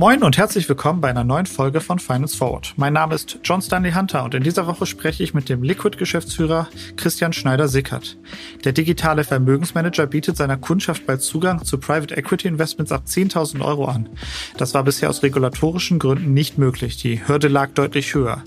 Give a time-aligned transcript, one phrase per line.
[0.00, 2.72] Moin und herzlich willkommen bei einer neuen Folge von Finance Forward.
[2.78, 6.68] Mein Name ist John Stanley Hunter und in dieser Woche spreche ich mit dem Liquid-Geschäftsführer
[6.96, 8.16] Christian Schneider-Sickert.
[8.64, 13.84] Der digitale Vermögensmanager bietet seiner Kundschaft bald Zugang zu Private Equity Investments ab 10.000 Euro
[13.84, 14.08] an.
[14.56, 16.96] Das war bisher aus regulatorischen Gründen nicht möglich.
[16.96, 18.42] Die Hürde lag deutlich höher.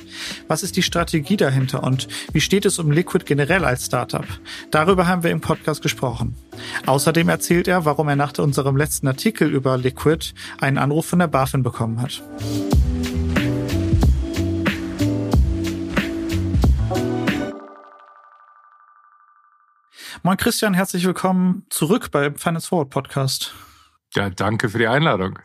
[0.48, 4.26] Was ist die Strategie dahinter und wie steht es um Liquid generell als Startup?
[4.72, 6.36] Darüber haben wir im Podcast gesprochen.
[6.86, 11.28] Außerdem erzählt er, warum er nach unserem letzten Artikel über Liquid einen Anruf von der
[11.28, 12.22] BaFin bekommen hat.
[20.26, 23.54] Moin Christian, herzlich willkommen zurück beim Finance Forward Podcast.
[24.16, 25.40] Ja, danke für die Einladung.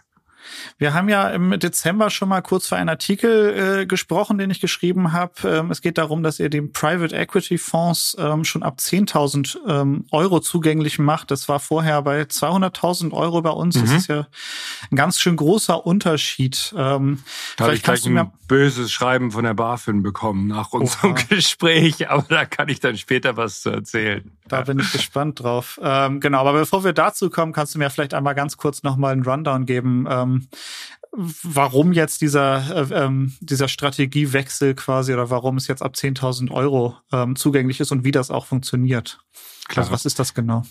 [0.79, 4.61] Wir haben ja im Dezember schon mal kurz für einen Artikel äh, gesprochen, den ich
[4.61, 5.33] geschrieben habe.
[5.45, 10.05] Ähm, es geht darum, dass ihr den Private Equity Fonds ähm, schon ab 10.000 ähm,
[10.11, 11.31] Euro zugänglich macht.
[11.31, 13.77] Das war vorher bei 200.000 Euro bei uns.
[13.77, 13.81] Mhm.
[13.81, 14.27] Das ist ja
[14.91, 16.75] ein ganz schön großer Unterschied.
[16.77, 17.23] Ähm,
[17.57, 21.23] da habe ich gleich ein böses Schreiben von der BaFin bekommen nach unserem Oha.
[21.29, 24.31] Gespräch, aber da kann ich dann später was zu erzählen.
[24.47, 25.79] Da bin ich gespannt drauf.
[25.83, 29.13] Ähm, genau, aber bevor wir dazu kommen, kannst du mir vielleicht einmal ganz kurz nochmal
[29.13, 30.49] einen Rundown geben, ähm,
[31.13, 36.97] warum jetzt dieser, äh, ähm, dieser Strategiewechsel quasi oder warum es jetzt ab 10.000 Euro
[37.13, 39.19] ähm, zugänglich ist und wie das auch funktioniert.
[39.69, 39.85] Klar.
[39.85, 40.65] Also was ist das genau?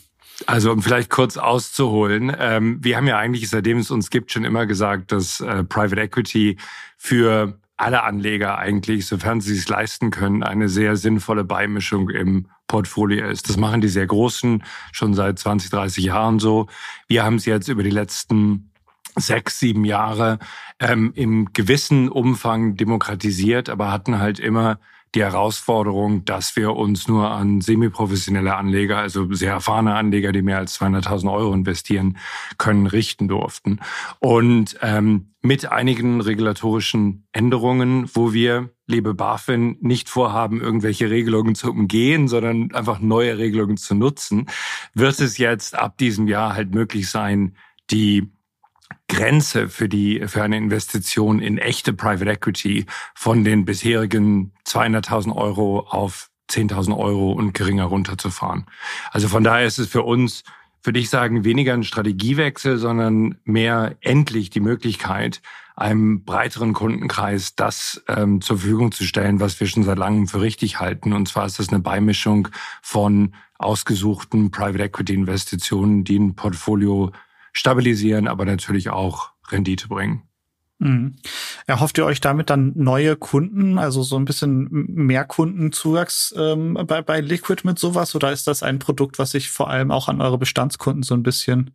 [0.45, 4.45] Also um vielleicht kurz auszuholen, ähm, wir haben ja eigentlich, seitdem es uns gibt, schon
[4.45, 6.57] immer gesagt, dass äh, Private Equity
[6.95, 13.27] für alle Anleger eigentlich, sofern sie es leisten können, eine sehr sinnvolle Beimischung im Portfolio
[13.27, 13.49] ist.
[13.49, 16.67] Das machen die sehr Großen schon seit 20, 30 Jahren so.
[17.08, 18.71] Wir haben es jetzt über die letzten
[19.15, 20.39] sechs, sieben Jahre
[20.80, 24.80] ähm, im gewissen Umfang demokratisiert, aber hatten halt immer
[25.16, 30.58] die Herausforderung, dass wir uns nur an semiprofessionelle Anleger, also sehr erfahrene Anleger, die mehr
[30.58, 32.17] als 200.000 Euro investieren
[32.58, 33.80] können, richten durften.
[34.19, 41.71] Und ähm, mit einigen regulatorischen Änderungen, wo wir, liebe BaFin, nicht vorhaben, irgendwelche Regelungen zu
[41.71, 44.48] umgehen, sondern einfach neue Regelungen zu nutzen,
[44.93, 47.55] wird es jetzt ab diesem Jahr halt möglich sein,
[47.89, 48.30] die
[49.08, 55.80] Grenze für die, für eine Investition in echte Private Equity von den bisherigen 200.000 Euro
[55.89, 58.65] auf 10.000 Euro und geringer runterzufahren.
[59.11, 60.43] Also von daher ist es für uns,
[60.83, 65.42] würde ich sagen, weniger ein Strategiewechsel, sondern mehr endlich die Möglichkeit,
[65.75, 70.42] einem breiteren Kundenkreis das ähm, zur Verfügung zu stellen, was wir schon seit langem für
[70.42, 71.14] richtig halten.
[71.14, 72.48] Und zwar ist das eine Beimischung
[72.81, 77.11] von ausgesuchten Private Equity Investitionen, die ein Portfolio
[77.57, 80.27] stabilisieren, aber natürlich auch Rendite bringen.
[80.80, 81.15] Mhm.
[81.65, 87.02] Erhofft ihr euch damit dann neue Kunden, also so ein bisschen mehr Kundenzuwachs ähm, bei,
[87.02, 88.14] bei Liquid mit sowas?
[88.14, 91.23] Oder ist das ein Produkt, was sich vor allem auch an eure Bestandskunden so ein
[91.23, 91.71] bisschen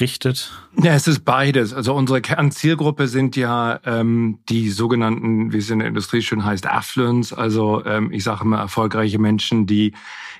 [0.00, 0.50] richtet?
[0.82, 1.74] Ja, es ist beides.
[1.74, 6.66] Also unsere Kernzielgruppe sind ja ähm, die sogenannten, wie es in der Industrie schön heißt,
[6.66, 7.34] Affluents.
[7.34, 9.92] Also ähm, ich sage immer erfolgreiche Menschen, die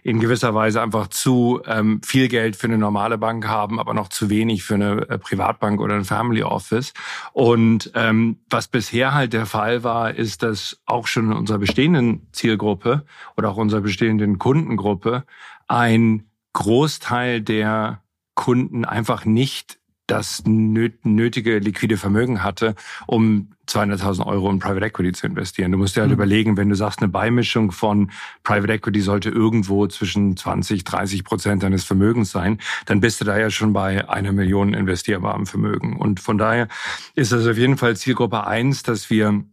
[0.03, 4.09] in gewisser Weise einfach zu ähm, viel Geld für eine normale Bank haben, aber noch
[4.09, 6.94] zu wenig für eine äh, Privatbank oder ein Family Office.
[7.33, 12.28] Und ähm, was bisher halt der Fall war, ist, dass auch schon in unserer bestehenden
[12.33, 13.05] Zielgruppe
[13.37, 15.25] oder auch unserer bestehenden Kundengruppe
[15.67, 18.03] ein Großteil der
[18.34, 19.79] Kunden einfach nicht
[20.10, 22.75] das nötige liquide Vermögen hatte,
[23.06, 25.71] um 200.000 Euro in Private Equity zu investieren.
[25.71, 26.16] Du musst dir halt mhm.
[26.16, 28.10] überlegen, wenn du sagst, eine Beimischung von
[28.43, 33.38] Private Equity sollte irgendwo zwischen 20, 30 Prozent deines Vermögens sein, dann bist du da
[33.38, 35.97] ja schon bei einer Million investierbarem Vermögen.
[35.97, 36.69] Und von daher
[37.15, 39.44] ist das auf jeden Fall Zielgruppe eins, dass wir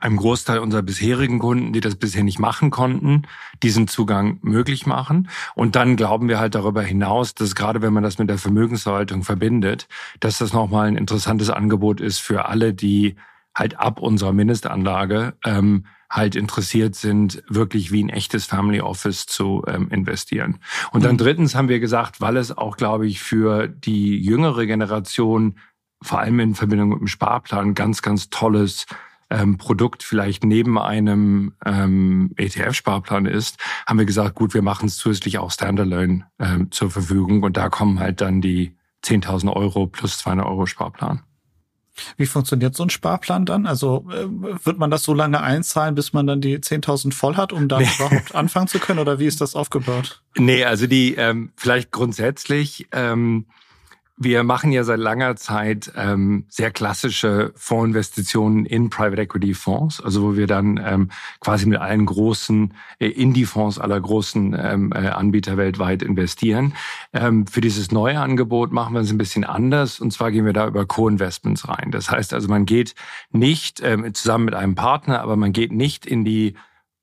[0.00, 3.22] einem Großteil unserer bisherigen Kunden, die das bisher nicht machen konnten,
[3.62, 5.28] diesen Zugang möglich machen.
[5.54, 9.22] Und dann glauben wir halt darüber hinaus, dass gerade wenn man das mit der Vermögensverwaltung
[9.22, 9.88] verbindet,
[10.20, 13.16] dass das nochmal ein interessantes Angebot ist für alle, die
[13.54, 19.62] halt ab unserer Mindestanlage ähm, halt interessiert sind, wirklich wie ein echtes Family Office zu
[19.66, 20.58] ähm, investieren.
[20.90, 21.18] Und dann mhm.
[21.18, 25.58] drittens haben wir gesagt, weil es auch, glaube ich, für die jüngere Generation
[26.00, 28.86] vor allem in Verbindung mit dem Sparplan ganz, ganz tolles
[29.30, 34.96] ähm, Produkt vielleicht neben einem ähm, ETF-Sparplan ist, haben wir gesagt, gut, wir machen es
[34.96, 40.18] zusätzlich auch Standalone ähm, zur Verfügung und da kommen halt dann die 10.000 Euro plus
[40.18, 41.22] 200 Euro Sparplan.
[42.16, 43.66] Wie funktioniert so ein Sparplan dann?
[43.66, 44.26] Also äh,
[44.64, 47.82] wird man das so lange einzahlen, bis man dann die 10.000 voll hat, um dann
[47.82, 47.88] nee.
[47.98, 49.00] überhaupt anfangen zu können?
[49.00, 50.22] Oder wie ist das aufgebaut?
[50.36, 53.46] Nee, also die ähm, vielleicht grundsätzlich ähm,
[54.20, 60.22] wir machen ja seit langer Zeit ähm, sehr klassische Fondsinvestitionen in Private Equity Fonds, also
[60.22, 61.10] wo wir dann ähm,
[61.40, 66.74] quasi mit allen großen äh, Indie-Fonds aller großen ähm, äh, Anbieter weltweit investieren.
[67.12, 70.52] Ähm, für dieses neue Angebot machen wir es ein bisschen anders und zwar gehen wir
[70.52, 71.90] da über Co-Investments rein.
[71.92, 72.96] Das heißt also, man geht
[73.30, 76.54] nicht ähm, zusammen mit einem Partner, aber man geht nicht in die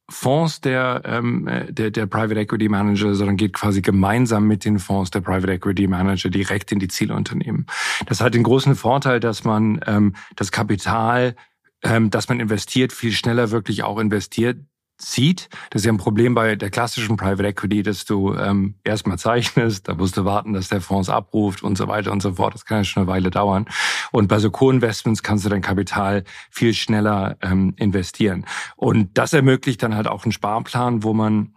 [0.09, 5.09] Fonds der, ähm, der, der Private Equity Manager, sondern geht quasi gemeinsam mit den Fonds
[5.11, 7.65] der Private Equity Manager direkt in die Zielunternehmen.
[8.05, 11.35] Das hat den großen Vorteil, dass man ähm, das Kapital,
[11.83, 14.57] ähm, das man investiert, viel schneller wirklich auch investiert
[14.97, 15.49] sieht.
[15.69, 19.87] Das ist ja ein Problem bei der klassischen Private Equity, dass du ähm, erstmal zeichnest,
[19.87, 22.53] da musst du warten, dass der Fonds abruft und so weiter und so fort.
[22.53, 23.65] Das kann ja schon eine Weile dauern.
[24.11, 28.45] Und bei so Co-Investments kannst du dein Kapital viel schneller ähm, investieren.
[28.75, 31.53] Und das ermöglicht dann halt auch einen Sparplan, wo man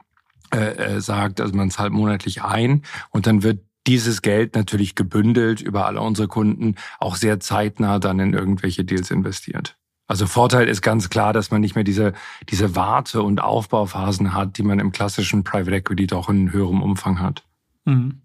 [0.52, 5.60] äh, äh, sagt, also man zahlt monatlich ein und dann wird dieses Geld natürlich gebündelt
[5.60, 9.78] über alle unsere Kunden auch sehr zeitnah dann in irgendwelche Deals investiert.
[10.08, 12.14] Also Vorteil ist ganz klar, dass man nicht mehr diese,
[12.48, 17.20] diese Warte- und Aufbauphasen hat, die man im klassischen Private Equity doch in höherem Umfang
[17.20, 17.44] hat.
[17.88, 18.20] Mhm.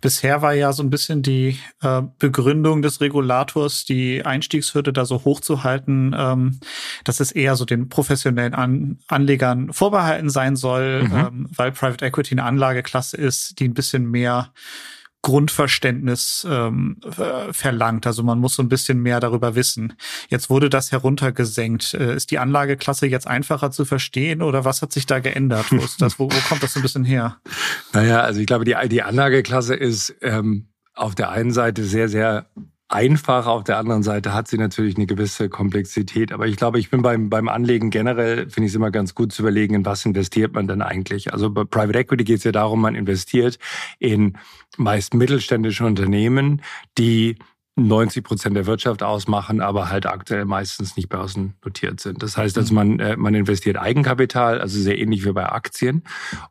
[0.00, 5.24] Bisher war ja so ein bisschen die äh, Begründung des Regulators, die Einstiegshürde da so
[5.24, 6.60] hoch zu halten, ähm,
[7.04, 11.16] dass es eher so den professionellen An Anlegern vorbehalten sein soll, mhm.
[11.16, 14.52] ähm, weil Private Equity eine Anlageklasse ist, die ein bisschen mehr
[15.22, 16.96] Grundverständnis ähm,
[17.50, 18.06] verlangt.
[18.06, 19.94] Also man muss so ein bisschen mehr darüber wissen.
[20.28, 21.94] Jetzt wurde das heruntergesenkt.
[21.94, 25.66] Äh, ist die Anlageklasse jetzt einfacher zu verstehen oder was hat sich da geändert?
[25.70, 27.38] Wo, ist das, wo, wo kommt das so ein bisschen her?
[27.92, 32.46] Naja, also ich glaube, die, die Anlageklasse ist ähm, auf der einen Seite sehr, sehr
[32.88, 33.46] einfach.
[33.46, 36.32] Auf der anderen Seite hat sie natürlich eine gewisse Komplexität.
[36.32, 39.32] Aber ich glaube, ich bin beim, beim Anlegen generell, finde ich es immer ganz gut
[39.32, 41.32] zu überlegen, in was investiert man denn eigentlich.
[41.32, 43.58] Also bei Private Equity geht es ja darum, man investiert
[43.98, 44.38] in
[44.76, 46.62] meist mittelständische Unternehmen,
[46.96, 47.36] die
[47.86, 52.22] 90 Prozent der Wirtschaft ausmachen, aber halt aktuell meistens nicht börsennotiert sind.
[52.22, 56.02] Das heißt, also man, äh, man investiert Eigenkapital, also sehr ähnlich wie bei Aktien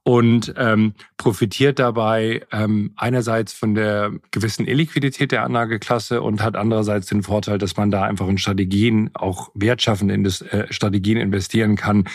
[0.03, 7.07] und ähm, profitiert dabei ähm, einerseits von der gewissen Illiquidität der Anlageklasse und hat andererseits
[7.07, 12.05] den Vorteil, dass man da einfach in Strategien, auch wertschaffende äh, Strategien investieren kann,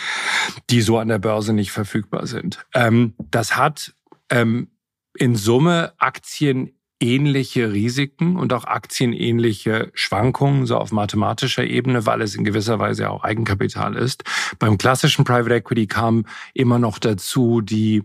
[0.70, 2.64] die so an der Börse nicht verfügbar sind.
[2.74, 3.94] Ähm, das hat
[4.30, 4.68] ähm,
[5.14, 6.72] in Summe Aktien
[7.02, 13.10] ähnliche Risiken und auch aktienähnliche Schwankungen, so auf mathematischer Ebene, weil es in gewisser Weise
[13.10, 14.22] auch Eigenkapital ist.
[14.58, 18.04] Beim klassischen Private Equity kam immer noch dazu die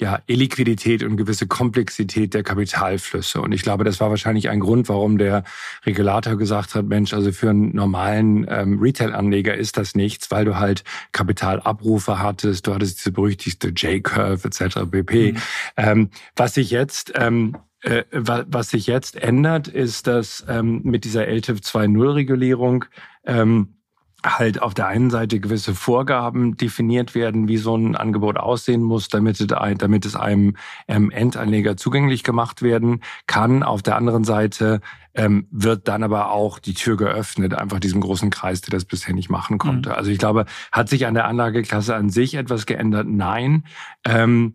[0.00, 3.40] ja, Illiquidität und gewisse Komplexität der Kapitalflüsse.
[3.40, 5.42] Und ich glaube, das war wahrscheinlich ein Grund, warum der
[5.84, 10.56] Regulator gesagt hat, Mensch, also für einen normalen ähm, Retail-Anleger ist das nichts, weil du
[10.56, 14.88] halt Kapitalabrufe hattest, du hattest diese berüchtigte J-Curve etc.
[14.88, 15.32] pp.
[15.32, 15.38] Mhm.
[15.76, 21.26] Ähm, was sich jetzt ähm, äh, was sich jetzt ändert, ist, dass ähm, mit dieser
[21.28, 22.84] LTIF 2.0 Regulierung
[23.24, 23.78] ähm,
[24.24, 29.08] halt auf der einen Seite gewisse Vorgaben definiert werden, wie so ein Angebot aussehen muss,
[29.08, 30.56] damit es, damit es einem
[30.88, 33.62] ähm, Endanleger zugänglich gemacht werden kann.
[33.62, 34.80] Auf der anderen Seite
[35.14, 39.14] ähm, wird dann aber auch die Tür geöffnet, einfach diesem großen Kreis, der das bisher
[39.14, 39.90] nicht machen konnte.
[39.90, 39.94] Mhm.
[39.94, 43.06] Also ich glaube, hat sich an der Anlageklasse an sich etwas geändert?
[43.08, 43.64] Nein.
[44.04, 44.54] Ähm,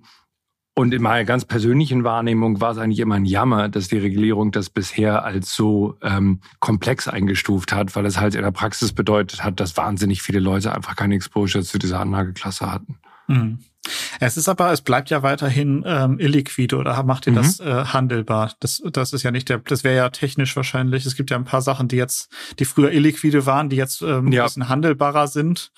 [0.75, 4.51] und in meiner ganz persönlichen Wahrnehmung war es eigentlich immer ein Jammer, dass die Regulierung
[4.51, 9.43] das bisher als so ähm, komplex eingestuft hat, weil es halt in der Praxis bedeutet
[9.43, 12.97] hat, dass wahnsinnig viele Leute einfach keine Exposure zu dieser Anlageklasse hatten.
[13.27, 13.59] Mhm.
[14.19, 17.37] Es ist aber, es bleibt ja weiterhin ähm, illiquide oder macht ihr mhm.
[17.37, 18.53] das äh, handelbar?
[18.59, 21.05] Das, das ist ja nicht der, das wäre ja technisch wahrscheinlich.
[21.05, 24.31] Es gibt ja ein paar Sachen, die jetzt, die früher illiquide waren, die jetzt ähm,
[24.31, 24.43] ja.
[24.43, 25.71] ein bisschen handelbarer sind.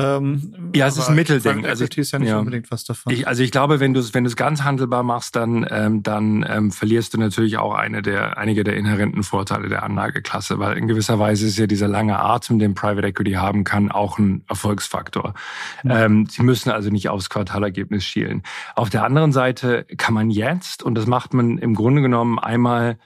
[0.00, 1.66] Ähm, ja, es ist ein Mittelding.
[1.66, 2.38] Also ist ja nicht ja.
[2.38, 3.12] unbedingt was davon.
[3.12, 6.02] Ich, also ich glaube, wenn du es wenn du es ganz handelbar machst, dann ähm,
[6.02, 10.76] dann ähm, verlierst du natürlich auch eine der einige der inhärenten Vorteile der Anlageklasse, weil
[10.76, 14.44] in gewisser Weise ist ja dieser lange Atem, den Private Equity haben kann, auch ein
[14.48, 15.34] Erfolgsfaktor.
[15.82, 15.90] Mhm.
[15.90, 18.42] Ähm, sie müssen also nicht aufs Quartalergebnis schielen.
[18.74, 22.98] Auf der anderen Seite kann man jetzt und das macht man im Grunde genommen einmal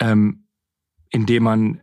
[0.00, 0.44] ähm,
[1.14, 1.80] indem man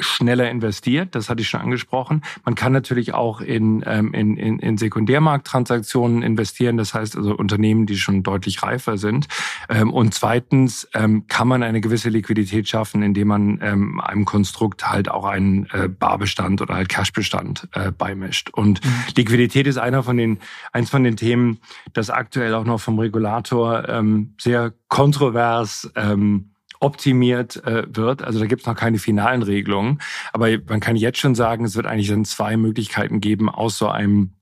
[0.00, 2.22] schneller investiert, das hatte ich schon angesprochen.
[2.44, 7.86] Man kann natürlich auch in, ähm, in, in, in Sekundärmarkttransaktionen investieren, das heißt also Unternehmen,
[7.86, 9.28] die schon deutlich reifer sind.
[9.68, 14.88] Ähm, und zweitens ähm, kann man eine gewisse Liquidität schaffen, indem man ähm, einem Konstrukt
[14.88, 18.50] halt auch einen äh, Barbestand oder halt Cashbestand äh, beimischt.
[18.50, 18.90] Und mhm.
[19.16, 20.38] Liquidität ist einer von den,
[20.72, 21.58] eins von den Themen,
[21.92, 28.22] das aktuell auch noch vom Regulator ähm, sehr kontrovers ähm, optimiert äh, wird.
[28.22, 30.00] Also da gibt es noch keine finalen Regelungen.
[30.32, 33.88] Aber man kann jetzt schon sagen, es wird eigentlich dann zwei Möglichkeiten geben, aus so
[33.88, 34.32] einem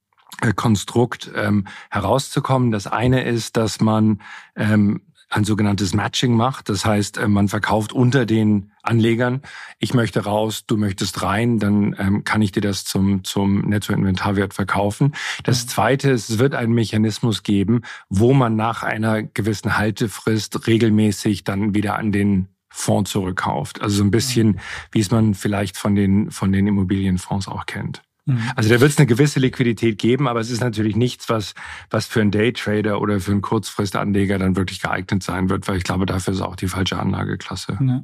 [0.43, 2.71] äh, Konstrukt ähm, herauszukommen.
[2.71, 4.21] Das eine ist, dass man
[4.55, 6.69] ähm, ein sogenanntes Matching macht.
[6.69, 9.43] Das heißt, äh, man verkauft unter den Anlegern,
[9.79, 14.55] ich möchte raus, du möchtest rein, dann ähm, kann ich dir das zum, zum Nettoinventarwert
[14.55, 15.15] verkaufen.
[15.43, 15.69] Das mhm.
[15.69, 21.75] Zweite ist, es wird einen Mechanismus geben, wo man nach einer gewissen Haltefrist regelmäßig dann
[21.75, 23.81] wieder an den Fonds zurückkauft.
[23.81, 24.61] Also so ein bisschen, mhm.
[24.93, 28.03] wie es man vielleicht von den, von den Immobilienfonds auch kennt.
[28.27, 28.43] Mhm.
[28.57, 31.55] Also da wird es eine gewisse Liquidität geben, aber es ist natürlich nichts, was,
[31.91, 35.85] was für einen Daytrader oder für einen Kurzfristanleger dann wirklich geeignet sein wird, weil ich
[35.85, 37.79] glaube, dafür ist auch die falsche Anlageklasse.
[37.81, 38.03] Ja.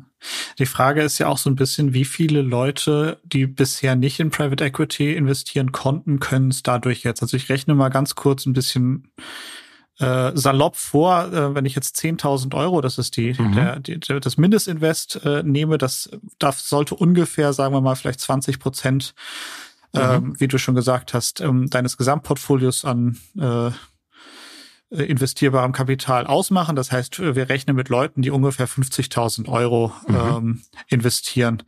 [0.58, 4.30] Die Frage ist ja auch so ein bisschen, wie viele Leute, die bisher nicht in
[4.30, 7.22] Private Equity investieren konnten, können es dadurch jetzt.
[7.22, 9.08] Also ich rechne mal ganz kurz ein bisschen
[9.98, 13.52] äh, salopp vor, äh, wenn ich jetzt 10.000 Euro, das ist die, mhm.
[13.52, 18.58] der, die, das Mindestinvest äh, nehme, das darf, sollte ungefähr, sagen wir mal, vielleicht 20
[18.58, 19.14] Prozent
[19.92, 20.00] mhm.
[20.00, 23.70] ähm, wie du schon gesagt hast, ähm, deines Gesamtportfolios an äh,
[24.90, 26.76] investierbarem Kapital ausmachen.
[26.76, 30.14] Das heißt, wir rechnen mit Leuten, die ungefähr 50.000 Euro mhm.
[30.14, 31.62] ähm, investieren.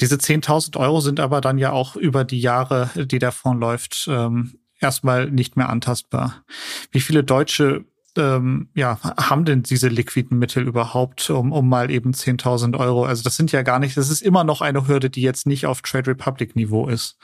[0.00, 4.08] Diese 10.000 Euro sind aber dann ja auch über die Jahre, die der Fonds läuft,
[4.10, 6.44] ähm, erstmal nicht mehr antastbar.
[6.90, 7.84] Wie viele Deutsche
[8.16, 13.04] ähm, ja, haben denn diese liquiden Mittel überhaupt, um, um mal eben 10.000 Euro?
[13.04, 15.66] Also das sind ja gar nicht, das ist immer noch eine Hürde, die jetzt nicht
[15.66, 17.16] auf Trade Republic Niveau ist.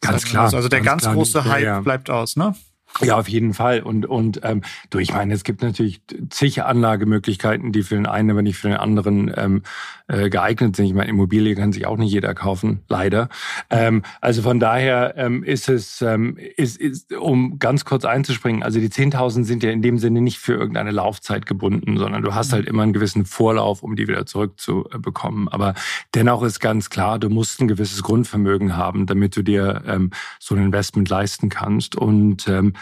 [0.00, 0.52] Ganz klar.
[0.52, 1.80] Also der ganz, ganz große Hype ja.
[1.80, 2.54] bleibt aus, ne?
[3.00, 3.80] Ja, auf jeden Fall.
[3.80, 8.30] Und, und ähm, du, ich meine, es gibt natürlich zig Anlagemöglichkeiten, die für den einen,
[8.30, 9.62] aber nicht für den anderen ähm,
[10.06, 10.86] äh, geeignet sind.
[10.86, 13.28] Ich meine, Immobilie kann sich auch nicht jeder kaufen, leider.
[13.68, 18.78] Ähm, also von daher ähm, ist es, ähm, ist, ist, um ganz kurz einzuspringen, also
[18.78, 22.52] die 10.000 sind ja in dem Sinne nicht für irgendeine Laufzeit gebunden, sondern du hast
[22.52, 25.48] halt immer einen gewissen Vorlauf, um die wieder zurückzubekommen.
[25.48, 25.74] Aber
[26.14, 30.54] dennoch ist ganz klar, du musst ein gewisses Grundvermögen haben, damit du dir ähm, so
[30.54, 31.96] ein Investment leisten kannst.
[31.96, 32.74] Und ähm,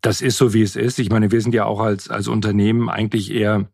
[0.00, 0.98] das ist so, wie es ist.
[0.98, 3.68] Ich meine, wir sind ja auch als, als Unternehmen eigentlich eher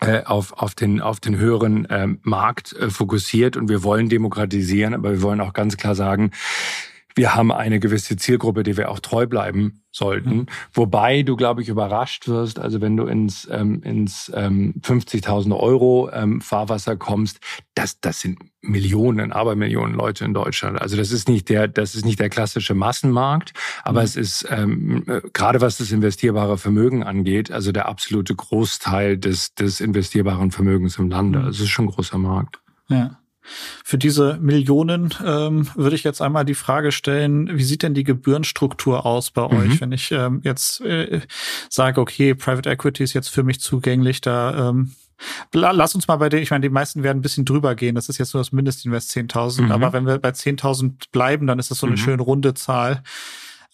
[0.00, 4.94] äh, auf, auf, den, auf den höheren ähm, Markt äh, fokussiert und wir wollen demokratisieren,
[4.94, 6.30] aber wir wollen auch ganz klar sagen,
[7.14, 10.30] wir haben eine gewisse Zielgruppe, die wir auch treu bleiben sollten.
[10.30, 10.46] Mhm.
[10.72, 16.10] Wobei du, glaube ich, überrascht wirst, also wenn du ins, ähm, ins ähm, 50.000 Euro
[16.12, 17.40] ähm, Fahrwasser kommst,
[17.74, 20.80] das, das sind Millionen, aber Millionen Leute in Deutschland.
[20.80, 23.52] Also das ist nicht der, das ist nicht der klassische Massenmarkt,
[23.84, 24.04] aber mhm.
[24.04, 29.54] es ist ähm, äh, gerade was das investierbare Vermögen angeht, also der absolute Großteil des,
[29.54, 31.40] des investierbaren Vermögens im Lande.
[31.40, 31.44] Mhm.
[31.46, 32.60] Also es ist schon ein großer Markt.
[32.88, 33.18] Ja.
[33.84, 38.04] Für diese Millionen ähm, würde ich jetzt einmal die Frage stellen, wie sieht denn die
[38.04, 39.58] Gebührenstruktur aus bei mhm.
[39.58, 41.20] euch, wenn ich ähm, jetzt äh,
[41.68, 44.92] sage, okay, Private Equity ist jetzt für mich zugänglich, da ähm,
[45.52, 47.94] Lass uns mal bei den, ich meine, die meisten werden ein bisschen drüber gehen.
[47.94, 49.62] Das ist jetzt nur das Mindestinvest 10.000.
[49.62, 49.72] Mhm.
[49.72, 52.00] Aber wenn wir bei 10.000 bleiben, dann ist das so eine mhm.
[52.00, 53.02] schöne runde Zahl.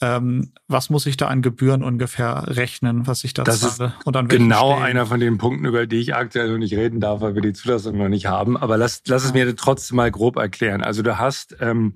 [0.00, 3.94] Ähm, was muss ich da an Gebühren ungefähr rechnen, was ich da das zahle?
[3.98, 4.82] Ist und an genau Stellen?
[4.84, 7.52] einer von den Punkten, über die ich aktuell noch nicht reden darf, weil wir die
[7.52, 8.56] Zulassung noch nicht haben.
[8.56, 10.82] Aber lass, lass es mir trotzdem mal grob erklären.
[10.82, 11.94] Also du hast, ähm,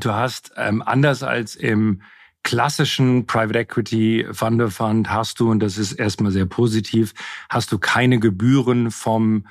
[0.00, 2.02] du hast ähm, anders als im
[2.42, 7.14] klassischen Private Equity Fund of Fund hast du, und das ist erstmal sehr positiv,
[7.48, 9.46] hast du keine Gebühren vom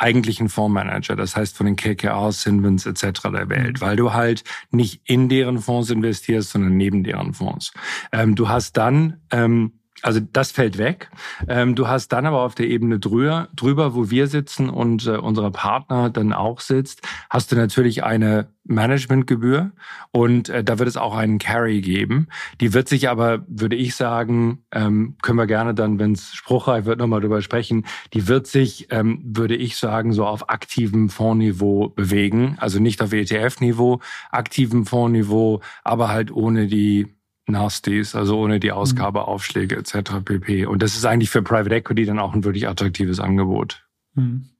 [0.00, 3.22] eigentlichen Fondsmanager, das heißt von den KKRs, Sinvins etc.
[3.32, 7.72] der Welt, weil du halt nicht in deren Fonds investierst, sondern neben deren Fonds.
[8.12, 11.10] Ähm, du hast dann ähm, also das fällt weg.
[11.48, 15.16] Ähm, du hast dann aber auf der Ebene drüber, drüber wo wir sitzen und äh,
[15.16, 19.72] unser Partner dann auch sitzt, hast du natürlich eine Managementgebühr
[20.12, 22.28] und äh, da wird es auch einen Carry geben.
[22.60, 26.84] Die wird sich aber, würde ich sagen, ähm, können wir gerne dann, wenn es spruchreif
[26.84, 31.88] wird, nochmal drüber sprechen, die wird sich, ähm, würde ich sagen, so auf aktivem Fondsniveau
[31.88, 32.56] bewegen.
[32.58, 37.08] Also nicht auf ETF-Niveau, aktivem Fondsniveau, aber halt ohne die
[37.50, 38.74] Nasties, also ohne die mhm.
[38.74, 40.12] Ausgabeaufschläge etc.
[40.24, 40.66] pp.
[40.66, 43.84] Und das ist eigentlich für Private Equity dann auch ein wirklich attraktives Angebot.
[44.14, 44.50] Mhm.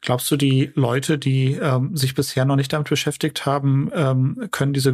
[0.00, 4.72] Glaubst du, die Leute, die ähm, sich bisher noch nicht damit beschäftigt haben, ähm, können
[4.72, 4.92] diese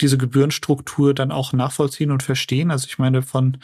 [0.00, 2.70] diese Gebührenstruktur dann auch nachvollziehen und verstehen?
[2.70, 3.58] Also ich meine, von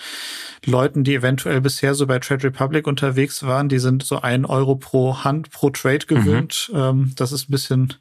[0.64, 4.76] Leuten, die eventuell bisher so bei Trade Republic unterwegs waren, die sind so ein Euro
[4.76, 6.14] pro Hand, pro Trade mhm.
[6.14, 6.70] gewöhnt.
[6.72, 7.12] Mhm.
[7.16, 7.94] Das ist ein bisschen,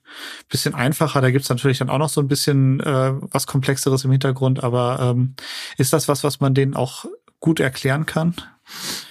[0.50, 1.22] bisschen einfacher.
[1.22, 4.64] Da gibt's natürlich dann auch noch so ein bisschen äh, was Komplexeres im Hintergrund.
[4.64, 5.36] Aber ähm,
[5.78, 7.06] ist das was, was man denen auch
[7.40, 8.36] gut erklären kann?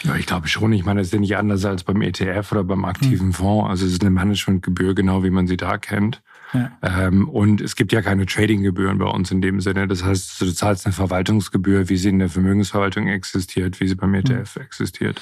[0.04, 0.72] Ja, ich glaube schon.
[0.72, 3.32] Ich meine, es ist ja nicht anders als beim ETF oder beim aktiven hm.
[3.32, 3.70] Fonds.
[3.70, 6.22] Also es ist eine Managementgebühr, genau wie man sie da kennt.
[6.52, 6.72] Ja.
[6.82, 9.88] Ähm, und es gibt ja keine Tradinggebühren bei uns in dem Sinne.
[9.88, 14.14] Das heißt, du zahlst eine Verwaltungsgebühr, wie sie in der Vermögensverwaltung existiert, wie sie beim
[14.14, 14.62] ETF hm.
[14.62, 15.20] existiert.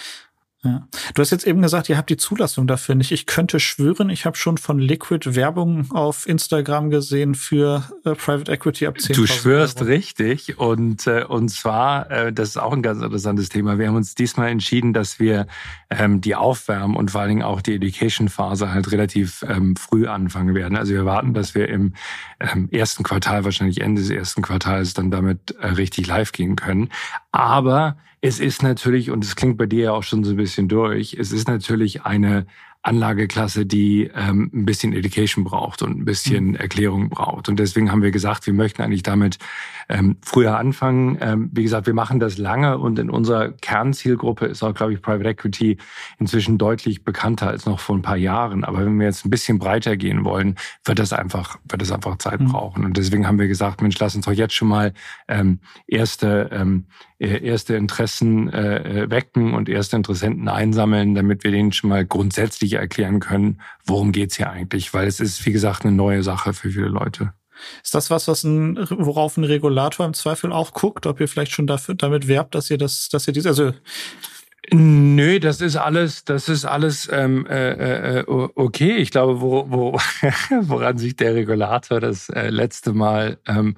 [0.63, 0.87] Ja.
[1.15, 3.13] Du hast jetzt eben gesagt, ihr habt die Zulassung dafür nicht.
[3.13, 8.53] Ich könnte schwören, ich habe schon von Liquid Werbung auf Instagram gesehen für äh, Private
[8.53, 9.17] Equity ab 10.
[9.17, 9.89] Du schwörst Euro.
[9.91, 13.79] richtig und äh, und zwar, äh, das ist auch ein ganz interessantes Thema.
[13.79, 15.47] Wir haben uns diesmal entschieden, dass wir
[15.89, 20.55] ähm, die Aufwärmen und vor allen Dingen auch die Education-Phase halt relativ ähm, früh anfangen
[20.55, 20.77] werden.
[20.77, 21.95] Also wir warten, dass wir im
[22.39, 26.91] ähm, ersten Quartal, wahrscheinlich Ende des ersten Quartals, dann damit äh, richtig live gehen können.
[27.33, 30.69] Aber es ist natürlich, und es klingt bei dir ja auch schon so ein bisschen
[30.69, 32.47] durch, es ist natürlich eine
[32.83, 36.55] Anlageklasse, die ähm, ein bisschen Education braucht und ein bisschen mhm.
[36.55, 37.49] Erklärung braucht.
[37.51, 39.39] Und deswegen haben wir gesagt, wir möchten eigentlich damit
[39.91, 41.19] ähm, früher anfangen.
[41.21, 45.03] Ähm, wie gesagt, wir machen das lange und in unserer Kernzielgruppe ist auch, glaube ich,
[45.03, 45.77] Private Equity
[46.19, 48.65] inzwischen deutlich bekannter als noch vor ein paar Jahren.
[48.65, 52.17] Aber wenn wir jetzt ein bisschen breiter gehen wollen, wird das einfach, wird das einfach
[52.17, 52.47] Zeit mhm.
[52.47, 52.85] brauchen.
[52.87, 54.95] Und deswegen haben wir gesagt, Mensch, lass uns doch jetzt schon mal
[55.29, 56.87] ähm, erste, ähm,
[57.19, 62.07] äh, erste Interessen äh, äh, wecken und erste Interessenten einsammeln, damit wir denen schon mal
[62.07, 64.95] grundsätzlich erklären können, worum geht's hier eigentlich.
[64.95, 67.33] Weil es ist, wie gesagt, eine neue Sache für viele Leute.
[67.83, 71.53] Ist das was, was ein, worauf ein Regulator im Zweifel auch guckt, ob ihr vielleicht
[71.53, 73.73] schon dafür, damit werbt, dass ihr das, dass ihr dies, also
[74.73, 78.97] Nö, das ist alles, das ist alles ähm, äh, äh, okay.
[78.97, 79.93] Ich glaube, wo, wo,
[80.61, 83.77] woran sich der Regulator das äh, letzte Mal ähm,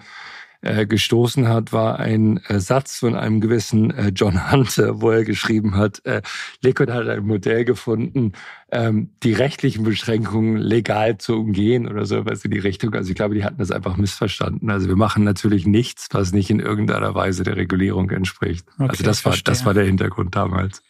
[0.63, 5.25] äh, gestoßen hat, war ein äh, Satz von einem gewissen äh, John Hunter, wo er
[5.25, 6.23] geschrieben hat, äh,
[6.61, 8.33] Liquid hat ein Modell gefunden,
[8.71, 12.95] ähm, die rechtlichen Beschränkungen legal zu umgehen oder so was in die Richtung.
[12.95, 14.71] Also ich glaube, die hatten das einfach missverstanden.
[14.71, 18.65] Also wir machen natürlich nichts, was nicht in irgendeiner Weise der Regulierung entspricht.
[18.79, 20.83] Okay, also das war, das war der Hintergrund damals.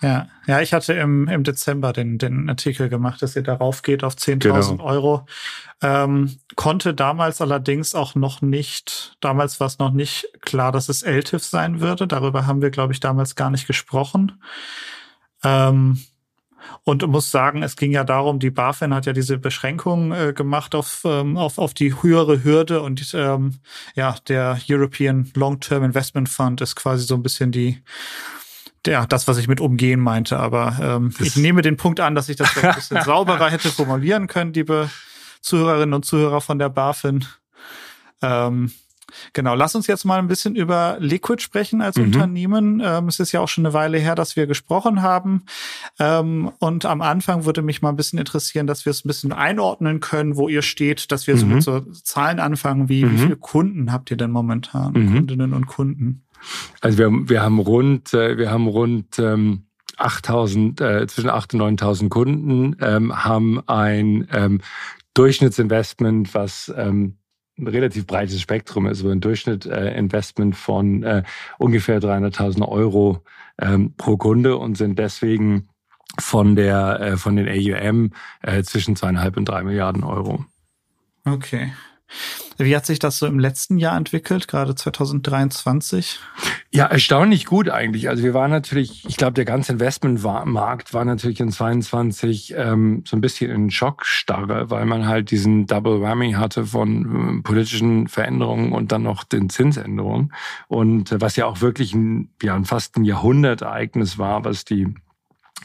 [0.00, 4.04] Ja, ja, ich hatte im, im Dezember den, den Artikel gemacht, dass ihr darauf geht
[4.04, 4.84] auf 10.000 genau.
[4.84, 5.26] Euro.
[5.82, 11.02] Ähm, konnte damals allerdings auch noch nicht, damals war es noch nicht klar, dass es
[11.02, 12.06] LTIF sein würde.
[12.06, 14.40] Darüber haben wir, glaube ich, damals gar nicht gesprochen.
[15.42, 16.00] Ähm,
[16.84, 20.74] und muss sagen, es ging ja darum, die BaFin hat ja diese Beschränkung äh, gemacht
[20.74, 23.58] auf, ähm, auf, auf die höhere Hürde und ähm,
[23.94, 27.82] ja, der European Long-Term Investment Fund ist quasi so ein bisschen die,
[28.86, 30.38] ja, das, was ich mit umgehen meinte.
[30.38, 34.26] Aber ähm, ich nehme den Punkt an, dass ich das ein bisschen sauberer hätte formulieren
[34.26, 34.90] können, liebe
[35.44, 37.24] Zuhörerinnen und Zuhörer von der BaFin.
[38.22, 38.70] Ähm,
[39.32, 42.04] Genau, lass uns jetzt mal ein bisschen über Liquid sprechen als mhm.
[42.04, 42.82] Unternehmen.
[42.84, 45.44] Ähm, es ist ja auch schon eine Weile her, dass wir gesprochen haben.
[45.98, 49.32] Ähm, und am Anfang würde mich mal ein bisschen interessieren, dass wir es ein bisschen
[49.32, 51.38] einordnen können, wo ihr steht, dass wir mhm.
[51.38, 53.12] so mit so Zahlen anfangen, wie, mhm.
[53.12, 55.14] wie viele Kunden habt ihr denn momentan, mhm.
[55.14, 56.24] Kundinnen und Kunden?
[56.80, 59.66] Also wir, wir haben rund, äh, wir haben rund ähm
[59.98, 64.60] 8000, äh, zwischen 8.000 und 9.000 Kunden, ähm, haben ein ähm,
[65.14, 67.18] Durchschnittsinvestment, was ähm,
[67.58, 71.22] ein relativ breites Spektrum ist, also ein Durchschnitt äh, von äh,
[71.58, 73.22] ungefähr 300.000 Euro
[73.60, 75.68] ähm, pro Kunde und sind deswegen
[76.18, 78.10] von der äh, von den AUM
[78.42, 80.44] äh, zwischen zweieinhalb und drei Milliarden Euro.
[81.24, 81.72] Okay.
[82.56, 86.20] Wie hat sich das so im letzten Jahr entwickelt, gerade 2023?
[86.70, 88.08] Ja, erstaunlich gut eigentlich.
[88.08, 93.16] Also wir waren natürlich, ich glaube, der ganze Investmentmarkt war natürlich in 22 ähm, so
[93.16, 98.72] ein bisschen in Schockstarre, weil man halt diesen Double Whammy hatte von äh, politischen Veränderungen
[98.72, 100.32] und dann noch den Zinsänderungen.
[100.68, 104.94] Und äh, was ja auch wirklich ein, ja, fast ein Jahrhundertereignis war, was die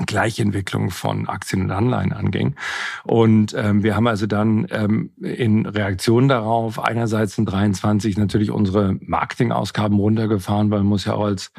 [0.06, 2.56] Gleichentwicklung von Aktien und Anleihen anging.
[3.04, 8.98] Und ähm, wir haben also dann ähm, in Reaktion darauf einerseits in 23 natürlich unsere
[9.02, 11.52] Marketingausgaben runtergefahren, weil man muss ja auch als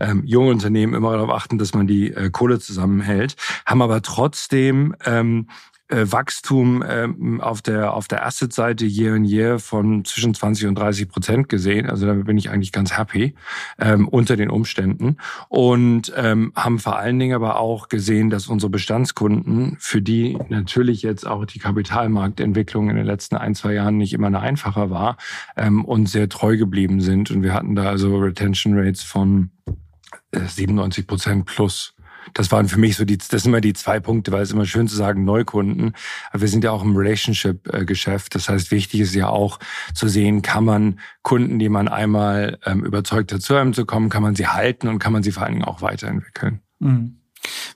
[0.00, 4.94] ähm, junge Unternehmen immer darauf achten, dass man die äh, Kohle zusammenhält, haben aber trotzdem
[5.04, 10.66] ähm, äh, Wachstum ähm, auf der auf der Asset-Seite year in year von zwischen 20
[10.66, 11.88] und 30 Prozent gesehen.
[11.88, 13.34] Also damit bin ich eigentlich ganz happy
[13.78, 15.16] ähm, unter den Umständen
[15.48, 21.02] und ähm, haben vor allen Dingen aber auch gesehen, dass unsere Bestandskunden, für die natürlich
[21.02, 25.16] jetzt auch die Kapitalmarktentwicklung in den letzten ein zwei Jahren nicht immer eine einfacher war,
[25.56, 27.30] ähm, und sehr treu geblieben sind.
[27.30, 29.50] Und wir hatten da also Retention Rates von
[30.32, 31.94] 97 äh, Prozent plus.
[32.34, 34.66] Das waren für mich so die, das sind immer die zwei Punkte, weil es immer
[34.66, 35.94] schön zu sagen Neukunden.
[36.30, 38.34] Aber wir sind ja auch im Relationship-Geschäft.
[38.34, 39.58] Das heißt, wichtig ist ja auch
[39.94, 44.08] zu sehen, kann man Kunden, die man einmal ähm, überzeugt hat, zu einem zu kommen,
[44.08, 46.60] kann man sie halten und kann man sie vor allen Dingen auch weiterentwickeln.
[46.78, 47.19] Mhm.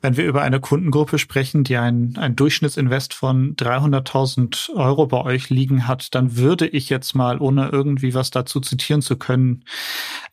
[0.03, 5.50] Wenn wir über eine Kundengruppe sprechen, die ein, ein Durchschnittsinvest von 300.000 Euro bei euch
[5.50, 9.64] liegen hat, dann würde ich jetzt mal, ohne irgendwie was dazu zitieren zu können,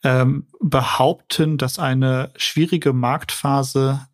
[0.04, 4.06] ähm, behaupten, dass eine schwierige Marktphase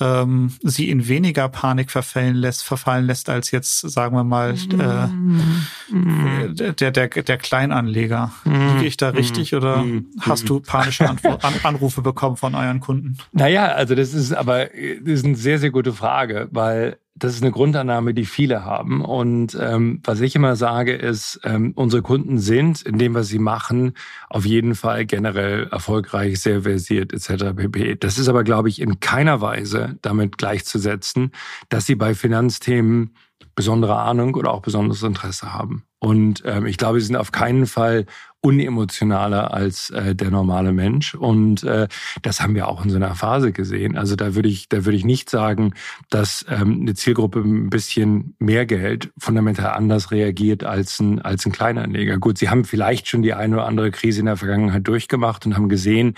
[0.00, 5.06] ähm, sie in weniger Panik verfallen lässt, verfallen lässt als jetzt, sagen wir mal, äh,
[5.06, 6.56] mm.
[6.56, 8.32] der, der, der Kleinanleger.
[8.44, 9.84] Liege ich da richtig oder
[10.20, 11.08] hast du panische
[11.62, 13.18] Anrufe bekommen von euren Kunden?
[13.32, 17.42] Naja, also das ist aber das ist eine sehr, sehr gute Frage, weil das ist
[17.42, 19.04] eine Grundannahme, die viele haben.
[19.04, 23.38] Und ähm, was ich immer sage, ist, ähm, unsere Kunden sind in dem, was sie
[23.38, 23.92] machen,
[24.28, 27.54] auf jeden Fall generell erfolgreich, sehr versiert etc.
[27.54, 27.96] pp.
[27.96, 31.30] Das ist aber, glaube ich, in keiner Weise damit gleichzusetzen,
[31.68, 33.14] dass sie bei Finanzthemen
[33.54, 35.84] besondere Ahnung oder auch besonderes Interesse haben.
[36.00, 38.06] Und ähm, ich glaube, sie sind auf keinen Fall
[38.44, 41.14] unemotionaler als äh, der normale Mensch.
[41.14, 41.88] Und äh,
[42.20, 43.96] das haben wir auch in so einer Phase gesehen.
[43.96, 45.72] Also da würde ich, da würde ich nicht sagen,
[46.10, 51.52] dass ähm, eine Zielgruppe ein bisschen mehr Geld fundamental anders reagiert als ein, als ein
[51.52, 52.18] Kleinanleger.
[52.18, 55.56] Gut, sie haben vielleicht schon die eine oder andere Krise in der Vergangenheit durchgemacht und
[55.56, 56.14] haben gesehen,